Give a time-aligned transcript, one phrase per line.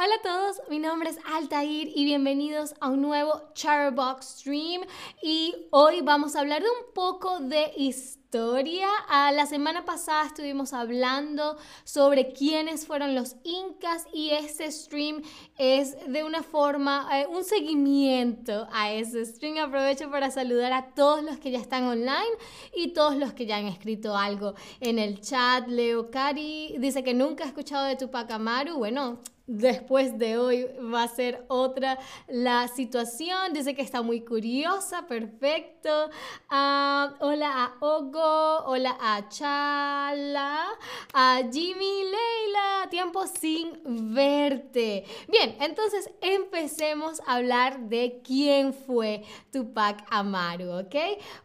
[0.00, 4.82] Hola a todos, mi nombre es Altair y bienvenidos a un nuevo Charbox Stream
[5.20, 8.27] y hoy vamos a hablar de un poco de historia.
[8.30, 15.22] Ah, la semana pasada estuvimos hablando sobre quiénes fueron los incas y este stream
[15.56, 19.56] es de una forma, eh, un seguimiento a ese stream.
[19.56, 22.36] Aprovecho para saludar a todos los que ya están online
[22.76, 25.66] y todos los que ya han escrito algo en el chat.
[25.66, 28.76] Leo Cari dice que nunca ha escuchado de Tupac Amaru.
[28.76, 33.52] Bueno, después de hoy va a ser otra la situación.
[33.54, 36.10] Dice que está muy curiosa, perfecto.
[36.50, 40.64] Ah, hola a Ogo, hola a Chala,
[41.12, 45.04] a Jimmy, Leila, tiempo sin verte.
[45.28, 49.22] Bien, entonces empecemos a hablar de quién fue
[49.52, 50.96] Tupac Amaru, ¿ok?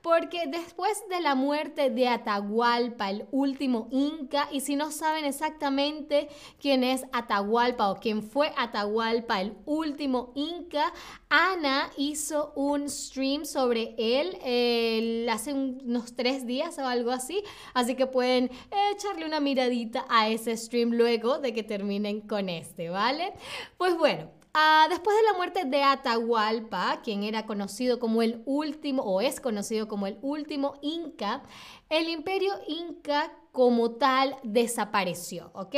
[0.00, 6.28] Porque después de la muerte de Atahualpa, el último inca, y si no saben exactamente
[6.60, 10.92] quién es Atahualpa quien fue Atahualpa, el último inca,
[11.28, 17.42] Ana hizo un stream sobre él hace unos tres días o algo así,
[17.74, 18.50] así que pueden
[18.92, 23.32] echarle una miradita a ese stream luego de que terminen con este, ¿vale?
[23.76, 29.02] Pues bueno, Ah, después de la muerte de Atahualpa, quien era conocido como el último,
[29.02, 31.42] o es conocido como el último Inca,
[31.92, 35.76] el imperio Inca como tal desapareció, ¿ok?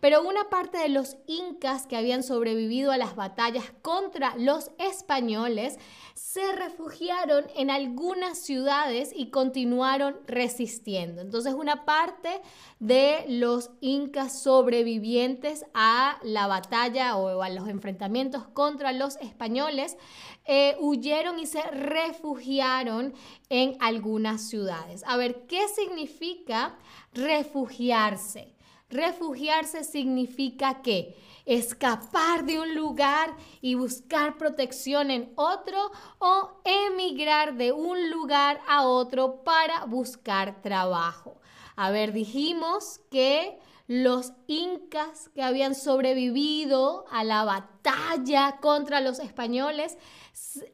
[0.00, 5.76] Pero una parte de los incas que habían sobrevivido a las batallas contra los españoles
[6.14, 11.20] se refugiaron en algunas ciudades y continuaron resistiendo.
[11.20, 12.40] Entonces una parte
[12.78, 19.96] de los incas sobrevivientes a la batalla o a los enfrentamientos contra los españoles
[20.44, 23.14] eh, huyeron y se refugiaron
[23.48, 25.02] en algunas ciudades.
[25.06, 26.76] A ver, ¿qué significa
[27.12, 28.54] refugiarse?
[28.88, 37.72] Refugiarse significa que escapar de un lugar y buscar protección en otro o emigrar de
[37.72, 41.40] un lugar a otro para buscar trabajo.
[41.76, 49.96] A ver, dijimos que los incas que habían sobrevivido a la batalla contra los españoles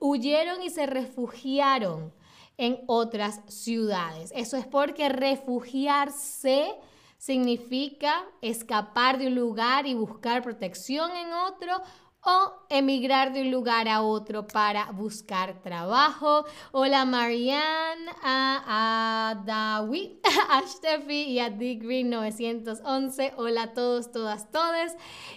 [0.00, 2.12] huyeron y se refugiaron
[2.62, 4.32] en otras ciudades.
[4.36, 6.72] Eso es porque refugiarse
[7.18, 11.82] significa escapar de un lugar y buscar protección en otro
[12.24, 16.44] o emigrar de un lugar a otro para buscar trabajo.
[16.70, 23.34] Hola Marianne, a, a Dawi, a Steffi y a Degree 911.
[23.36, 24.94] Hola a todos, todas, todes.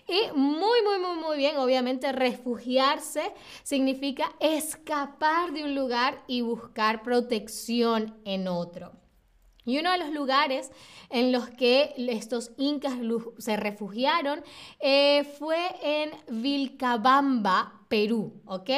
[0.08, 1.58] Y muy, muy, muy, muy bien.
[1.58, 9.05] Obviamente refugiarse significa escapar de un lugar y buscar protección en otro.
[9.66, 10.72] Y uno de los lugares
[11.10, 12.94] en los que estos incas
[13.38, 14.44] se refugiaron
[14.80, 16.12] eh, fue en
[16.42, 18.70] Vilcabamba, Perú, ¿ok?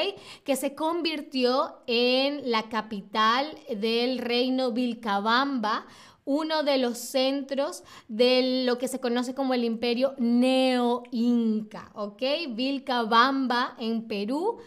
[0.44, 5.86] Que se convirtió en la capital del reino Vilcabamba,
[6.26, 12.22] uno de los centros de lo que se conoce como el imperio neo-inca, ¿ok?
[12.50, 14.60] Vilcabamba en Perú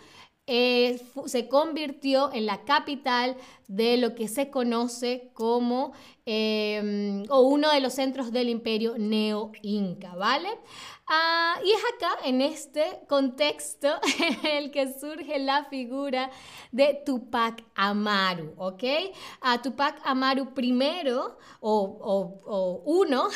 [0.52, 3.36] eh, se convirtió en la capital
[3.68, 5.92] de lo que se conoce como
[6.26, 10.48] em, o uno de los centros del imperio neo-inca, ¿vale?
[11.06, 13.86] Ah, y es acá, en este contexto,
[14.42, 16.32] el que surge la figura
[16.72, 18.82] de Tupac Amaru, ¿ok?
[19.42, 23.28] A Tupac Amaru primero, o, o uno,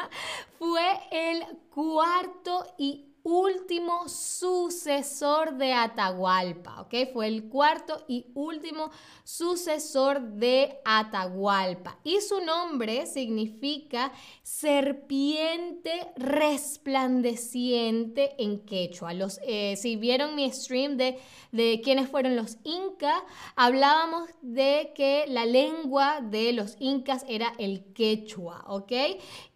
[0.58, 6.94] fue el cuarto y último sucesor de Atahualpa, ¿ok?
[7.12, 8.90] Fue el cuarto y último
[9.24, 11.98] sucesor de Atahualpa.
[12.04, 14.12] Y su nombre significa
[14.42, 19.12] serpiente resplandeciente en quechua.
[19.46, 21.18] Eh, si vieron mi stream de,
[21.52, 23.22] de quiénes fueron los incas,
[23.56, 28.92] hablábamos de que la lengua de los incas era el quechua, ¿ok?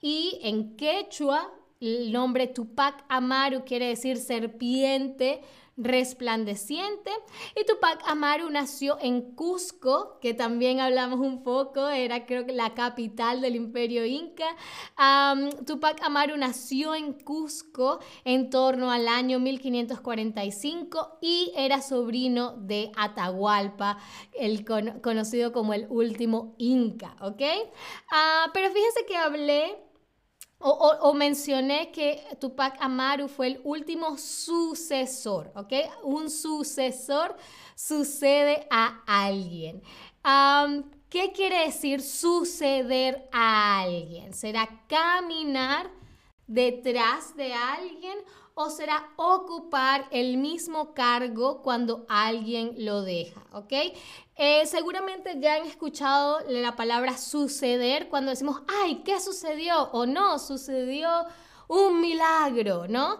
[0.00, 5.42] Y en quechua el nombre Tupac Amaru quiere decir serpiente
[5.76, 7.10] resplandeciente.
[7.54, 12.74] Y Tupac Amaru nació en Cusco, que también hablamos un poco, era creo que la
[12.74, 14.46] capital del imperio inca.
[15.66, 23.98] Tupac Amaru nació en Cusco en torno al año 1545 y era sobrino de Atahualpa,
[24.32, 27.42] el conocido como el último inca, ¿ok?
[28.10, 29.85] Ah, pero fíjese que hablé
[30.58, 35.72] o, mencioné que Tupac Amaru fue el último sucesor, ¿ok?
[36.02, 37.36] Un sucesor
[37.74, 39.82] sucede a alguien.
[41.08, 44.32] ¿Qué quiere decir suceder a alguien?
[44.32, 45.90] ¿Será caminar
[46.46, 48.18] detrás de alguien
[48.58, 53.72] o será ocupar el mismo cargo cuando alguien lo deja, ¿ok?
[54.34, 59.90] Eh, seguramente ya han escuchado la palabra suceder cuando decimos, ay, ¿qué sucedió?
[59.92, 61.06] O no, sucedió
[61.68, 63.18] un milagro, ¿no?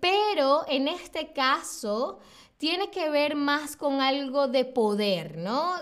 [0.00, 2.18] pero en este caso
[2.56, 5.74] tiene que ver más con algo de poder, ¿no?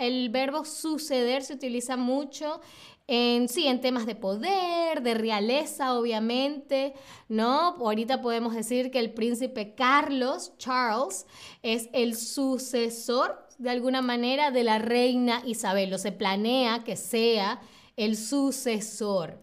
[0.00, 2.60] el verbo suceder se utiliza mucho
[3.08, 6.92] en, sí, en temas de poder, de realeza, obviamente,
[7.28, 7.76] ¿no?
[7.78, 11.26] Ahorita podemos decir que el príncipe Carlos, Charles,
[11.62, 17.62] es el sucesor, de alguna manera, de la reina Isabel, o se planea que sea
[17.96, 19.38] el sucesor.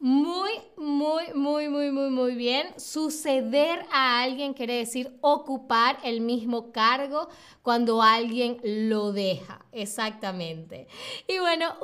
[0.00, 2.68] Muy, muy, muy, muy, muy, muy bien.
[2.78, 7.28] Suceder a alguien quiere decir ocupar el mismo cargo
[7.62, 9.66] cuando alguien lo deja.
[9.72, 10.86] Exactamente.
[11.26, 11.74] Y bueno,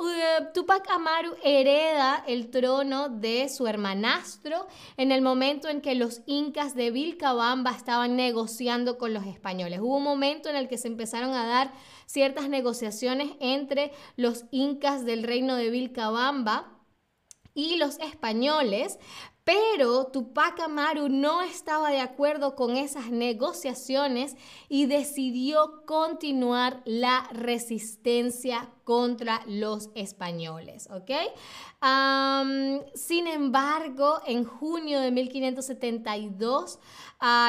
[0.53, 4.65] Tupac Amaru hereda el trono de su hermanastro
[4.95, 9.81] en el momento en que los incas de Vilcabamba estaban negociando con los españoles.
[9.81, 11.73] Hubo un momento en el que se empezaron a dar
[12.05, 16.74] ciertas negociaciones entre los incas del reino de Vilcabamba
[17.55, 18.99] y los españoles,
[19.45, 24.35] pero Tupac Amaru no estaba de acuerdo con esas negociaciones
[24.69, 31.11] y decidió continuar la resistencia contra los españoles, ¿ok?
[32.95, 36.79] sin embargo, en junio de 1572,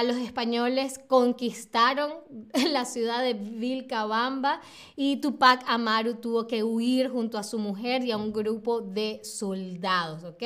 [0.04, 2.12] los españoles conquistaron
[2.70, 4.60] la ciudad de Vilcabamba
[4.94, 9.20] y Tupac Amaru tuvo que huir junto a su mujer y a un grupo de
[9.22, 10.42] soldados, ¿ok?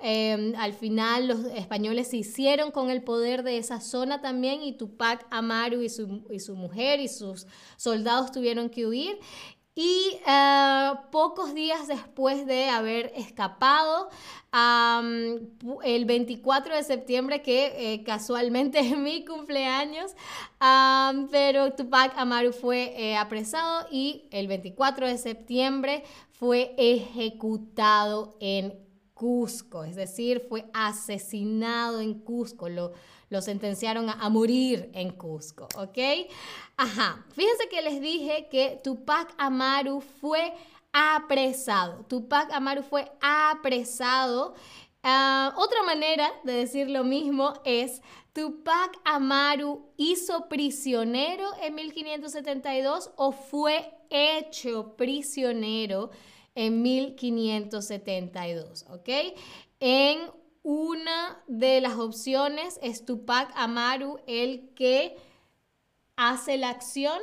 [0.00, 0.54] Em,
[0.90, 5.88] los españoles se hicieron con el poder de esa zona también y Tupac Amaru y
[5.88, 7.46] su, y su mujer y sus
[7.76, 9.18] soldados tuvieron que huir.
[9.78, 14.08] Y eh, pocos días después de haber escapado,
[15.84, 20.12] el 24 de septiembre, que eh, casualmente es mi cumpleaños,
[21.30, 28.85] pero Tupac Amaru fue eh, apresado y el 24 de septiembre fue ejecutado en
[29.16, 32.92] Cusco, es decir, fue asesinado en Cusco, lo,
[33.30, 36.28] lo sentenciaron a, morir en Cusco, ¿ok?
[36.76, 40.52] Ajá, fíjense que les dije que Tupac Amaru fue
[40.92, 44.54] apresado, Tupac Amaru fue apresado.
[45.02, 48.02] Ah, otra manera de decir lo mismo es
[48.34, 56.10] Tupac Amaru hizo prisionero en 1572 o fue hecho prisionero
[56.56, 59.08] en 1572, ¿ok?
[59.78, 60.18] En
[60.64, 65.16] una de las opciones es Tupac Amaru el que
[66.16, 67.20] hace la acción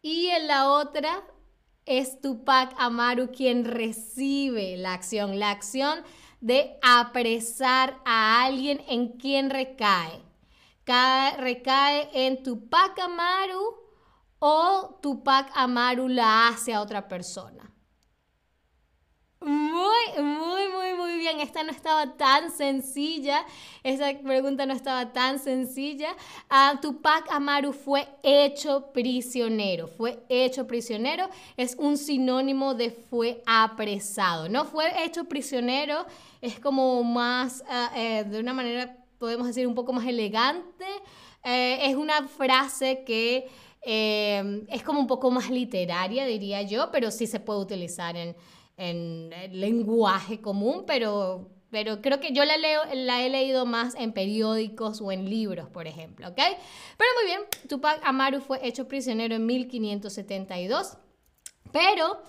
[0.00, 1.24] y en la otra
[1.84, 6.00] es Tupac Amaru quien recibe la acción, la acción
[6.40, 10.22] de apresar a alguien en quien recae.
[11.38, 13.76] recae en Tupac Amaru
[14.38, 17.72] o Tupac Amaru la hace a otra persona.
[19.40, 21.40] Muy, muy, muy, muy bien.
[21.40, 23.44] Esta no estaba tan sencilla.
[23.82, 26.08] Esa pregunta no estaba tan sencilla.
[26.50, 29.88] Uh, Tupac Amaru fue hecho prisionero.
[29.88, 31.28] Fue hecho prisionero.
[31.56, 34.48] Es un sinónimo de fue apresado.
[34.48, 36.06] No fue hecho prisionero.
[36.40, 40.86] Es como más, ah, eh, de una manera, podemos decir, un poco más elegante.
[41.44, 43.48] Eh, es una frase que
[43.82, 48.34] eh, es como un poco más literaria, diría yo, pero sí se puede utilizar en
[48.76, 54.12] en lenguaje común, pero, pero creo que yo la, leo, la he leído más en
[54.12, 56.36] periódicos o en libros, por ejemplo, ¿ok?
[56.36, 60.98] Pero muy bien, Tupac Amaru fue hecho prisionero en 1572,
[61.72, 62.22] pero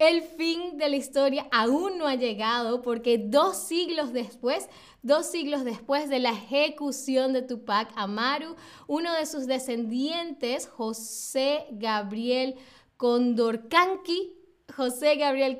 [0.00, 4.66] el fin de la historia aún no ha llegado porque dos siglos después,
[5.02, 8.56] dos siglos después de la ejecución de Tupac Amaru,
[8.86, 12.54] uno de sus descendientes, José Gabriel
[12.96, 14.39] Condorcanqui,
[14.80, 15.58] José Gabriel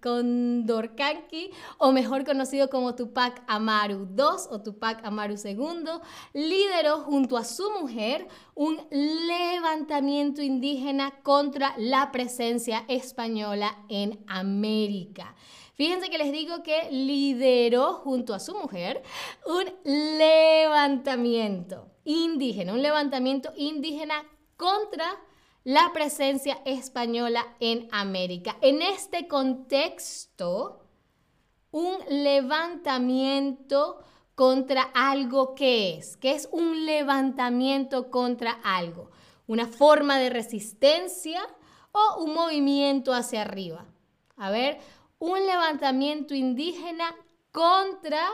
[0.00, 6.00] Condorcanqui, o mejor conocido como Tupac Amaru II o Tupac Amaru II,
[6.32, 15.34] lideró junto a su mujer un levantamiento indígena contra la presencia española en América.
[15.74, 19.02] Fíjense que les digo que lideró junto a su mujer
[19.44, 19.66] un
[20.16, 24.24] levantamiento indígena, un levantamiento indígena
[24.56, 25.04] contra
[25.66, 28.56] la presencia española en América.
[28.60, 30.78] En este contexto,
[31.72, 33.98] un levantamiento
[34.36, 39.10] contra algo que es, que es un levantamiento contra algo,
[39.48, 41.42] una forma de resistencia
[41.90, 43.86] o un movimiento hacia arriba.
[44.36, 44.78] A ver,
[45.18, 47.12] un levantamiento indígena
[47.50, 48.24] contra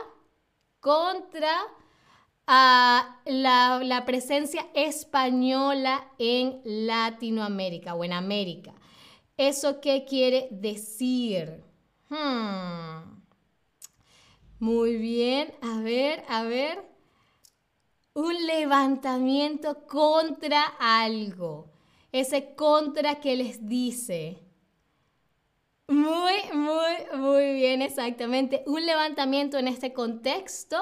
[0.79, 1.51] contra
[2.47, 8.73] ah, la, presencia española en Latinoamérica o en América.
[9.37, 11.63] ¿Eso qué quiere decir?
[12.09, 13.21] Hmm.
[14.59, 16.83] Muy bien, a ver, a ver.
[18.13, 21.71] Un levantamiento contra algo.
[22.11, 24.43] Ese contra que les dice.
[25.89, 28.63] Muy, muy, muy bien, exactamente.
[28.65, 30.77] Un levantamiento en este contexto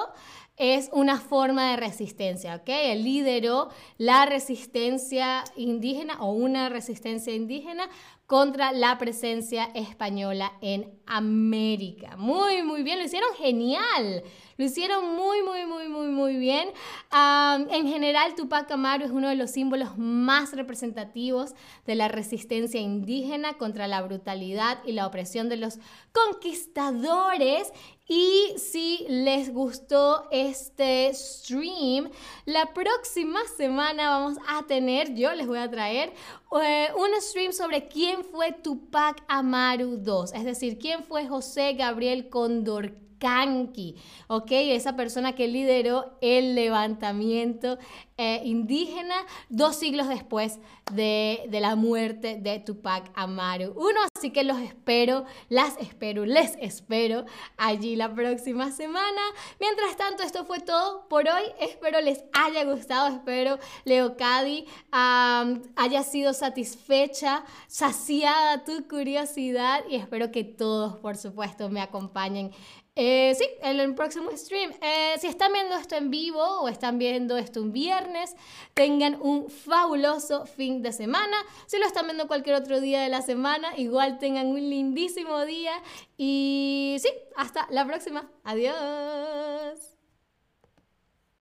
[0.56, 2.68] es una forma de resistencia, ¿ok?
[2.68, 7.88] El lideró la resistencia indígena o una resistencia indígena
[8.32, 12.16] contra la presencia española en América.
[12.16, 14.22] Muy, muy bien, lo hicieron genial.
[14.56, 16.70] Lo hicieron muy, muy, muy, muy, muy bien.
[17.12, 23.58] en general, Tupac Amaru es uno de los símbolos más representativos de la resistencia indígena
[23.58, 25.78] contra la brutalidad y la opresión de los
[26.12, 27.70] conquistadores.
[28.08, 32.10] Y si les gustó este stream,
[32.46, 36.12] la próxima semana vamos a tener, yo les voy a traer
[36.60, 42.28] eh, un stream sobre quién fue Tupac Amaru II, es decir, quién fue José Gabriel
[42.28, 42.92] Condor
[43.22, 43.94] Kanki,
[44.26, 44.50] ¿ok?
[44.50, 47.78] Esa persona que lideró el levantamiento
[48.16, 49.14] eh, indígena
[49.48, 50.58] dos siglos después
[50.92, 53.74] de, de, la muerte de Tupac Amaru.
[53.76, 57.24] Uno, así que los espero, las espero, les espero
[57.56, 59.20] allí la próxima semana.
[59.60, 61.42] Mientras tanto, esto fue todo por hoy.
[61.60, 70.42] Espero les haya gustado, espero Leocadi haya sido satisfecha, saciada tu curiosidad y espero que
[70.44, 72.50] todos, por supuesto, me acompañen
[72.94, 74.72] eh, sí, en el próximo stream.
[74.80, 78.34] Eh, si están viendo esto en vivo o están viendo esto un viernes,
[78.74, 81.36] tengan un fabuloso fin de semana.
[81.66, 85.72] Si lo están viendo cualquier otro día de la semana, igual tengan un lindísimo día.
[86.18, 88.30] Y sí, hasta la próxima.
[88.44, 89.91] Adiós.